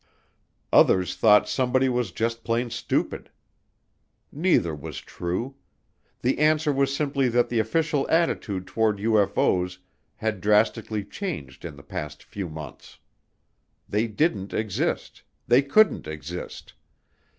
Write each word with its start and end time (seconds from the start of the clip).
Others 0.73 1.15
thought 1.15 1.47
somebody 1.47 1.87
was 1.87 2.11
just 2.11 2.43
plain 2.43 2.71
stupid. 2.71 3.29
Neither 4.31 4.73
was 4.73 4.97
true. 4.99 5.57
The 6.23 6.39
answer 6.39 6.73
was 6.73 6.91
simply 6.91 7.29
that 7.29 7.49
the 7.49 7.59
official 7.59 8.09
attitude 8.09 8.65
toward 8.65 8.97
UFO's 8.97 9.77
had 10.15 10.41
drastically 10.41 11.03
changed 11.05 11.63
in 11.63 11.75
the 11.75 11.83
past 11.83 12.23
few 12.23 12.49
months. 12.49 12.97
They 13.87 14.07
didn't 14.07 14.55
exist, 14.55 15.21
they 15.47 15.61
couldn't 15.61 16.07
exist. 16.07 16.73